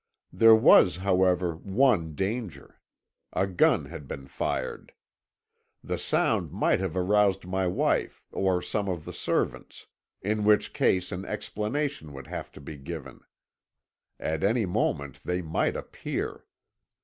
"There 0.33 0.55
was, 0.55 0.97
however, 0.97 1.53
one 1.53 2.15
danger. 2.15 2.79
A 3.33 3.45
gun 3.45 3.85
had 3.85 4.07
been 4.07 4.25
fired. 4.25 4.93
The 5.83 5.99
sound 5.99 6.51
might 6.51 6.79
have 6.79 6.97
aroused 6.97 7.45
my 7.45 7.67
wife 7.67 8.25
or 8.31 8.63
some 8.63 8.89
of 8.89 9.05
the 9.05 9.13
servants, 9.13 9.85
in 10.23 10.43
which 10.43 10.73
case 10.73 11.11
an 11.11 11.23
explanation 11.23 12.13
would 12.13 12.25
have 12.25 12.51
to 12.53 12.59
be 12.59 12.77
given. 12.77 13.19
At 14.19 14.43
any 14.43 14.65
moment 14.65 15.21
they 15.23 15.43
might 15.43 15.75
appear. 15.75 16.45